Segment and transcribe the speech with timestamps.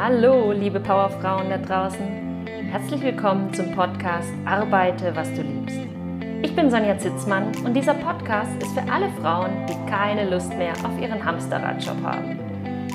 [0.00, 2.46] Hallo, liebe Powerfrauen da draußen.
[2.70, 5.76] Herzlich willkommen zum Podcast Arbeite, was du liebst.
[6.40, 10.72] Ich bin Sonja Zitzmann und dieser Podcast ist für alle Frauen, die keine Lust mehr
[10.84, 12.38] auf ihren Hamsterradjob haben.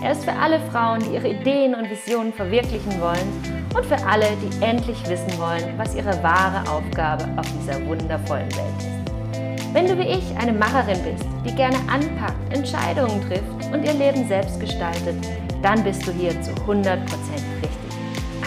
[0.00, 4.26] Er ist für alle Frauen, die ihre Ideen und Visionen verwirklichen wollen und für alle,
[4.40, 9.74] die endlich wissen wollen, was ihre wahre Aufgabe auf dieser wundervollen Welt ist.
[9.74, 14.28] Wenn du wie ich eine Macherin bist, die gerne anpackt, Entscheidungen trifft und ihr Leben
[14.28, 15.16] selbst gestaltet,
[15.62, 17.70] dann bist du hier zu 100% richtig.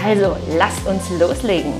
[0.03, 1.73] Also, lasst uns loslegen.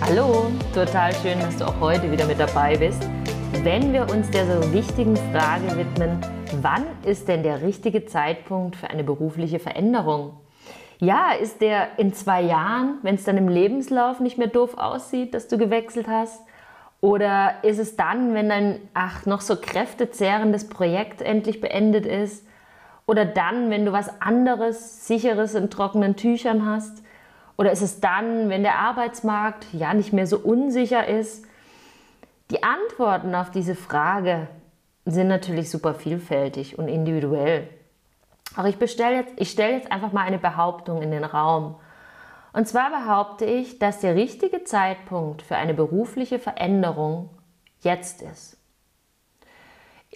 [0.00, 3.02] Hallo, total schön, dass du auch heute wieder mit dabei bist.
[3.64, 6.20] Wenn wir uns der so wichtigen Frage widmen,
[6.62, 10.34] wann ist denn der richtige Zeitpunkt für eine berufliche Veränderung?
[11.00, 15.34] Ja, ist der in zwei Jahren, wenn es dann im Lebenslauf nicht mehr doof aussieht,
[15.34, 16.40] dass du gewechselt hast?
[17.00, 22.46] Oder ist es dann, wenn dein ach noch so kräftezehrendes Projekt endlich beendet ist?
[23.10, 27.02] Oder dann, wenn du was anderes, sicheres in trockenen Tüchern hast?
[27.58, 31.44] Oder ist es dann, wenn der Arbeitsmarkt ja nicht mehr so unsicher ist?
[32.52, 34.46] Die Antworten auf diese Frage
[35.06, 37.66] sind natürlich super vielfältig und individuell.
[38.54, 41.80] Aber ich, ich stelle jetzt einfach mal eine Behauptung in den Raum.
[42.52, 47.28] Und zwar behaupte ich, dass der richtige Zeitpunkt für eine berufliche Veränderung
[47.80, 48.56] jetzt ist.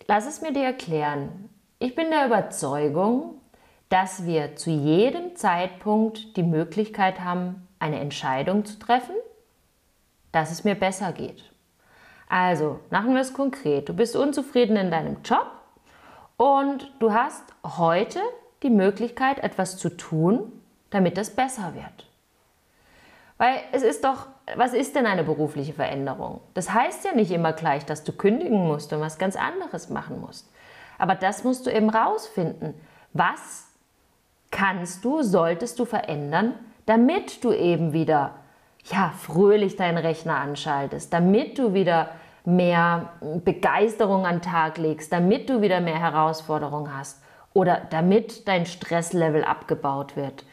[0.07, 1.51] Lass es mir dir erklären.
[1.85, 3.43] Ich bin der Überzeugung,
[3.91, 9.15] dass wir zu jedem Zeitpunkt die Möglichkeit haben, eine Entscheidung zu treffen,
[10.33, 11.53] dass es mir besser geht.
[12.27, 13.87] Also, machen wir es konkret.
[13.87, 15.47] Du bist unzufrieden in deinem Job
[16.39, 18.21] und du hast heute
[18.63, 20.51] die Möglichkeit, etwas zu tun,
[20.89, 22.09] damit es besser wird.
[23.37, 26.41] Weil es ist doch, was ist denn eine berufliche Veränderung?
[26.55, 30.23] Das heißt ja nicht immer gleich, dass du kündigen musst und was ganz anderes machen
[30.23, 30.49] musst.
[31.05, 32.73] Aber das musst du eben rausfinden.
[33.13, 33.67] Was
[34.51, 36.55] kannst du, solltest du verändern,
[36.87, 38.37] damit du eben wieder
[38.85, 42.09] ja, fröhlich deinen Rechner anschaltest, damit du wieder
[42.47, 48.65] mehr Begeisterung an den Tag legst, damit du wieder mehr Herausforderungen hast oder damit dein
[48.65, 50.47] Stresslevel abgebaut wird.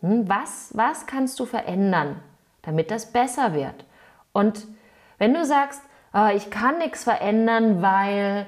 [0.00, 2.22] Hm, was, was kannst du verändern,
[2.62, 3.84] damit das besser wird?
[4.32, 4.68] Und
[5.18, 5.82] wenn du sagst,
[6.14, 8.46] oh, ich kann nichts verändern, weil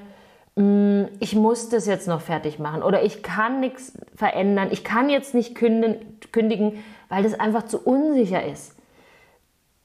[1.19, 5.33] ich muss das jetzt noch fertig machen oder ich kann nichts verändern, ich kann jetzt
[5.33, 8.75] nicht kündigen, weil das einfach zu unsicher ist.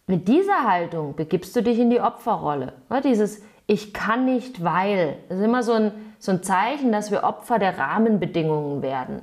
[0.09, 2.73] Mit dieser Haltung begibst du dich in die Opferrolle.
[3.05, 5.17] Dieses Ich kann nicht, weil.
[5.29, 9.23] Das ist immer so ein, so ein Zeichen, dass wir Opfer der Rahmenbedingungen werden.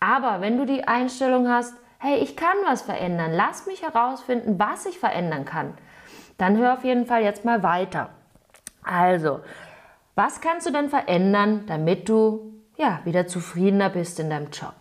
[0.00, 4.84] Aber wenn du die Einstellung hast, hey, ich kann was verändern, lass mich herausfinden, was
[4.84, 5.74] ich verändern kann,
[6.38, 8.10] dann hör auf jeden Fall jetzt mal weiter.
[8.82, 9.40] Also,
[10.18, 14.74] was kannst du denn verändern, damit du ja, wieder zufriedener bist in deinem Job?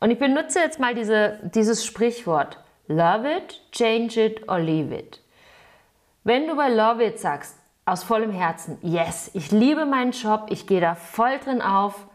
[0.00, 2.58] Und ich benutze jetzt mal diese, dieses Sprichwort.
[2.86, 5.20] Love it, change it or leave it.
[6.24, 10.66] Wenn du bei Love it sagst, aus vollem Herzen, yes, ich liebe meinen Job, ich
[10.66, 12.06] gehe da voll drin auf,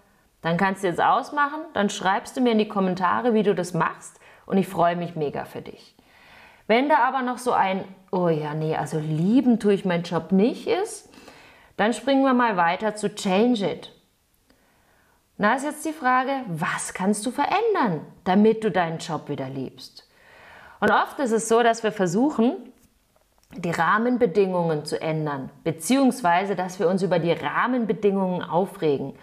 [0.41, 3.75] dann kannst du jetzt ausmachen, dann schreibst du mir in die Kommentare, wie du das
[3.75, 5.95] machst und ich freue mich mega für dich.
[6.65, 10.31] Wenn da aber noch so ein, oh ja, nee, also lieben tue ich meinen Job
[10.31, 11.08] nicht ist,
[11.79, 13.93] dann springen wir mal weiter zu Change It.
[15.37, 20.05] Na ist jetzt die Frage, was kannst du verändern, damit du deinen Job wieder liebst?
[20.81, 22.57] Und oft ist es so, dass wir versuchen,
[23.55, 29.13] die Rahmenbedingungen zu ändern, beziehungsweise dass wir uns über die Rahmenbedingungen aufregen.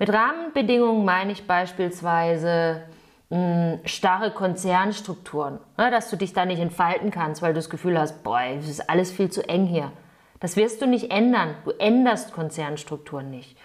[0.00, 2.82] Mit Rahmenbedingungen meine ich beispielsweise
[3.28, 7.70] mh, hm, starre Konzernstrukturen, ne, dass du dich da nicht entfalten kannst, weil du das
[7.70, 9.92] Gefühl hast, boah, es ist alles viel zu eng hier.
[10.40, 11.54] Das wirst du nicht ändern.
[11.64, 13.56] Du änderst Konzernstrukturen nicht.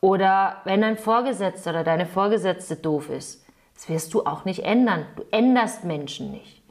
[0.00, 3.44] Oder wenn dein Vorgesetzter oder deine Vorgesetzte doof ist,
[3.74, 5.06] das wirst du auch nicht ändern.
[5.16, 6.62] Du änderst Menschen nicht.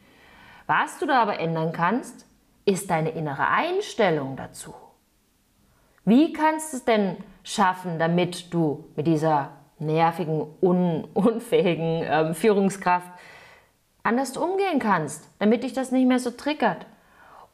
[0.68, 2.26] Was du da aber ändern kannst,
[2.66, 4.74] ist deine innere Einstellung dazu.
[6.06, 13.12] Wie kannst du es denn schaffen, damit du mit dieser nervigen, un unfähigen ähm, Führungskraft
[14.04, 16.86] anders umgehen kannst, damit dich das nicht mehr so triggert?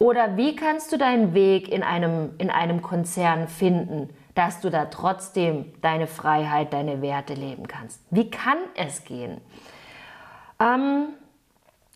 [0.04, 4.88] Oder wie kannst du deinen Weg in einem, in einem Konzern finden, dass du da
[4.88, 8.02] trotzdem deine Freiheit, deine Werte leben kannst?
[8.10, 9.40] Wie kann es gehen?
[10.60, 11.06] Ähm,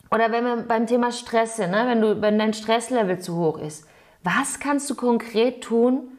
[0.09, 1.83] oder wenn wir beim Thema Stress sind, ne?
[1.85, 3.85] wenn, du, wenn dein Stresslevel zu hoch ist,
[4.23, 6.17] was kannst du konkret tun,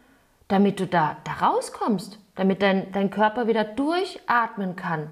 [0.48, 5.08] damit du da, da rauskommst, damit dein, dein Körper wieder durchatmen kann?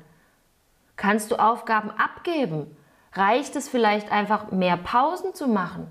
[0.97, 2.77] Kannst du Aufgaben abgeben?
[3.15, 5.91] Reicht es vielleicht einfach, mehr Pausen zu machen?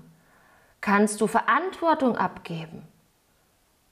[0.80, 2.86] Kannst du Verantwortung abgeben.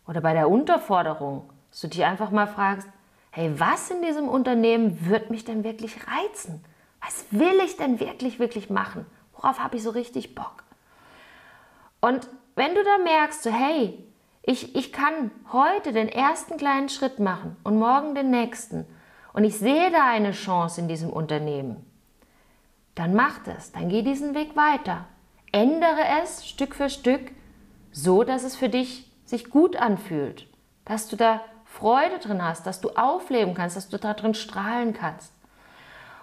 [0.06, 2.88] Oder bei der Unterforderung, dass du dich einfach mal fragst,
[3.30, 6.64] hey, was in diesem Unternehmen wird mich denn wirklich reizen?
[7.00, 9.06] Was will ich denn wirklich, wirklich machen?
[9.32, 10.62] Worauf habe ich so richtig Bock?
[12.00, 13.98] Und wenn du da merkst, so hey,
[14.42, 18.86] ich, ich kann heute den ersten kleinen Schritt machen und morgen den nächsten
[19.32, 21.84] und ich sehe da eine Chance in diesem Unternehmen,
[22.94, 25.06] dann mach das, dann geh diesen Weg weiter.
[25.54, 27.30] Ändere es Stück für Stück,
[27.92, 30.48] so dass es für dich sich gut anfühlt,
[30.84, 34.94] dass du da Freude drin hast, dass du aufleben kannst, dass du da drin strahlen
[34.94, 35.32] kannst.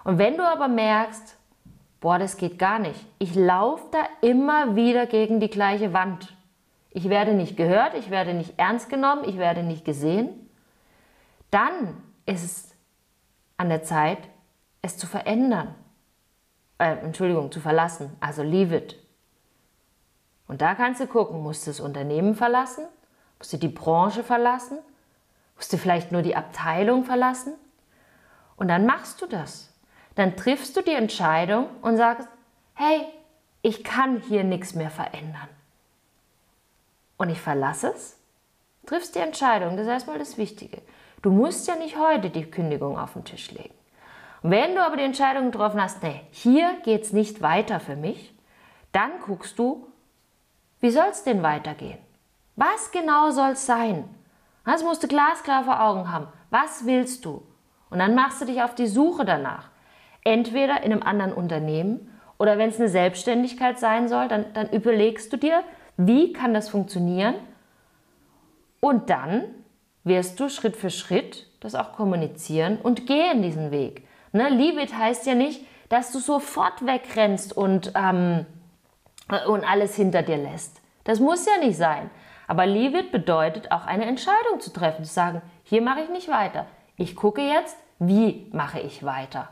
[0.04, 1.38] Und wenn du aber merkst,
[2.02, 6.36] boah, das geht gar nicht, ich laufe da immer wieder gegen die gleiche Wand.
[6.90, 10.28] Ich werde nicht gehört, ich werde nicht ernst genommen, ich werde nicht gesehen,
[11.50, 11.96] dann
[12.26, 12.74] ist es
[13.56, 14.18] an der Zeit,
[14.82, 15.74] es zu verändern.
[16.76, 18.14] Äh, Entschuldigung, zu verlassen.
[18.20, 19.01] Also leave it.
[20.52, 22.84] Und da kannst du gucken, musst du das Unternehmen verlassen?
[23.38, 24.76] Musst du die Branche verlassen?
[25.56, 27.54] Musst du vielleicht nur die Abteilung verlassen?
[28.56, 29.72] Und dann machst du das.
[30.14, 32.28] Dann triffst du die Entscheidung und sagst,
[32.74, 33.00] hey,
[33.62, 35.48] ich kann hier nichts mehr verändern.
[37.16, 38.18] Und ich verlasse es,
[38.84, 40.82] triffst die Entscheidung, das ist erstmal das Wichtige.
[41.22, 43.74] Du musst ja nicht heute die Kündigung auf den Tisch legen.
[44.42, 47.96] Und wenn du aber die Entscheidung getroffen hast, nee, hier geht es nicht weiter für
[47.96, 48.34] mich,
[48.92, 49.86] dann guckst du,
[50.82, 51.98] wie soll es denn weitergehen?
[52.56, 54.04] Was genau soll es sein?
[54.66, 56.26] Das musst du glasklar vor Augen haben.
[56.50, 57.42] Was willst du?
[57.88, 59.70] Und dann machst du dich auf die Suche danach.
[60.24, 65.32] Entweder in einem anderen Unternehmen oder wenn es eine Selbstständigkeit sein soll, dann, dann überlegst
[65.32, 65.62] du dir,
[65.96, 67.34] wie kann das funktionieren?
[68.80, 69.44] Und dann
[70.04, 74.08] wirst du Schritt für Schritt das auch kommunizieren und gehen diesen Weg.
[74.32, 74.48] Ne?
[74.48, 78.46] Leave heißt ja nicht, dass du sofort wegrennst und, ähm,
[79.46, 80.80] und alles hinter dir lässt.
[81.04, 82.10] Das muss ja nicht sein.
[82.46, 86.28] Aber Leave it bedeutet auch eine Entscheidung zu treffen, zu sagen, hier mache ich nicht
[86.28, 86.66] weiter.
[86.96, 89.48] Ich gucke jetzt, wie mache ich weiter.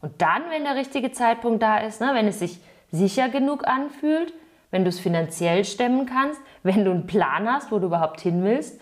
[0.00, 2.60] Und dann, wenn der richtige Zeitpunkt da ist, ne, wenn es sich
[2.90, 4.32] sicher genug anfühlt,
[4.70, 8.42] wenn du es finanziell stemmen kannst, wenn du einen Plan hast, wo du überhaupt hin
[8.42, 8.80] willst,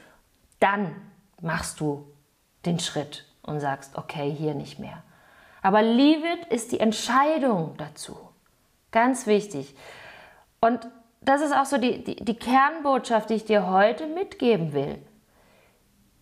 [0.61, 0.95] dann
[1.41, 2.07] machst du
[2.65, 5.03] den Schritt und sagst, okay, hier nicht mehr.
[5.63, 8.17] Aber Leave It ist die Entscheidung dazu.
[8.91, 9.75] Ganz wichtig.
[10.65, 10.89] Und
[11.21, 14.97] das ist auch so die, die, die Kernbotschaft, die ich dir heute mitgeben will.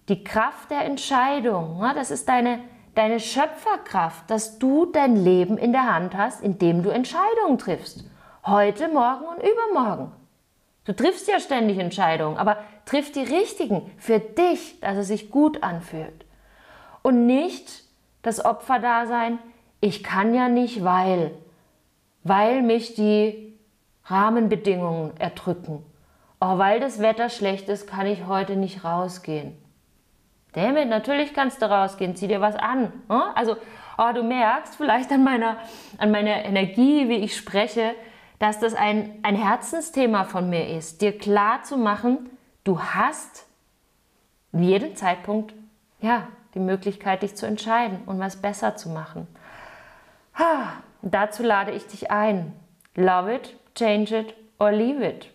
[0.08, 1.92] Die Kraft der Entscheidung, ne?
[1.94, 2.58] das ist deine,
[2.96, 8.04] deine Schöpferkraft, dass du dein Leben in der Hand hast, indem du Entscheidungen triffst.
[8.44, 10.10] Heute, morgen und übermorgen.
[10.86, 15.62] Du triffst ja ständig Entscheidungen, aber triff die richtigen für dich, dass es sich gut
[15.62, 16.26] anfühlt.
[17.02, 17.84] Und nicht
[18.22, 19.38] das Opferdasein,
[19.80, 21.30] ich kann ja nicht, weil,
[22.24, 23.51] weil mich die
[24.06, 25.84] Rahmenbedingungen erdrücken.
[26.40, 29.56] Oh, weil das Wetter schlecht ist, kann ich heute nicht rausgehen.
[30.52, 32.93] Damit, natürlich kannst du rausgehen, zieh dir was an.
[33.08, 33.37] Ne?
[33.37, 33.56] Also,
[33.96, 35.56] oh, du merkst vielleicht an meiner,
[35.99, 37.94] an meiner Energie, wie ich spreche,
[38.38, 42.28] dass das ein, ein Herzensthema von mir ist, dir klar zu machen,
[42.64, 43.46] du hast
[44.52, 45.54] jeden Zeitpunkt
[46.00, 49.26] ja, die Möglichkeit, dich zu entscheiden und was besser zu machen.
[50.38, 52.52] Ha, dazu lade ich dich ein.
[52.94, 55.28] Love it, change it or leave it.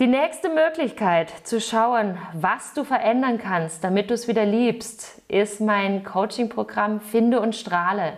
[0.00, 5.60] Die nächste Möglichkeit zu schauen, was du verändern kannst, damit du es wieder liebst, ist
[5.60, 8.14] mein Coaching-Programm Finde und Strahle.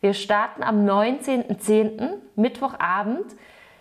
[0.00, 2.14] Wir starten am 19.10.
[2.34, 3.26] Mittwochabend.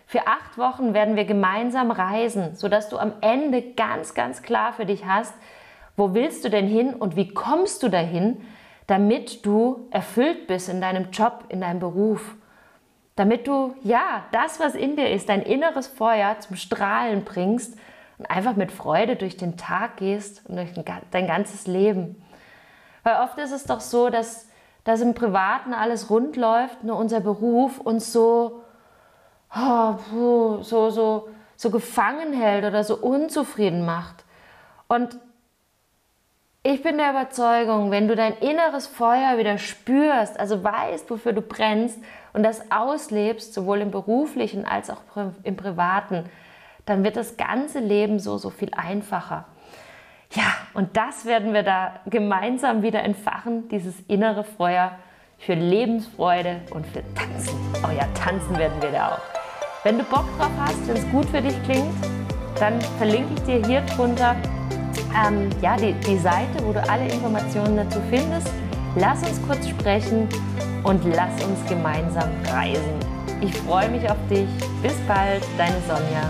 [0.06, 4.86] Für acht Wochen werden wir gemeinsam reisen, sodass du am Ende ganz, ganz klar für
[4.86, 5.34] dich hast,
[5.98, 8.46] wo willst du denn hin und wie kommst du dahin,
[8.86, 12.36] damit du erfüllt bist in deinem Job, in deinem Beruf.
[13.20, 17.78] Damit du, ja, das, was in dir ist, dein inneres Feuer zum Strahlen bringst
[18.18, 20.70] und einfach mit Freude durch den Tag gehst und durch
[21.12, 22.24] dein ganzes Leben.
[23.04, 24.48] Weil oft ist es doch so, dass,
[24.86, 28.64] dass im Privaten alles rund läuft, nur unser Beruf uns so,
[29.54, 29.96] oh,
[30.62, 34.24] so, so, so gefangen hält oder so unzufrieden macht.
[34.88, 35.20] Und
[36.64, 41.42] ich bin der Überzeugung, wenn du dein inneres Feuer wieder spürst, also weißt, wofür du
[41.42, 42.00] brennst
[42.34, 45.02] und das auslebst, sowohl im beruflichen als auch
[45.44, 46.26] im privaten,
[46.86, 49.46] dann wird das ganze Leben so, so viel einfacher.
[50.34, 50.44] Ja,
[50.74, 54.92] und das werden wir da gemeinsam wieder entfachen, dieses innere Feuer
[55.40, 57.58] für Lebensfreude und für Tanzen.
[57.84, 59.22] Oh ja, tanzen werden wir da auch.
[59.84, 61.94] Wenn du Bock drauf hast, wenn es gut für dich klingt,
[62.60, 64.36] dann verlinke ich dir hier drunter
[65.16, 68.52] ähm, ja, die, die Seite, wo du alle Informationen dazu findest.
[68.96, 70.28] Lass uns kurz sprechen
[70.84, 73.00] und lass uns gemeinsam reisen.
[73.42, 74.48] Ich freue mich auf dich.
[74.82, 76.30] Bis bald, deine Sonja.